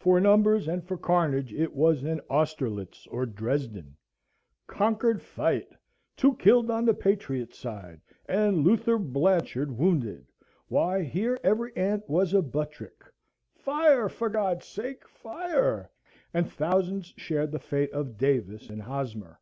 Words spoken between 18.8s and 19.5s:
Hosmer.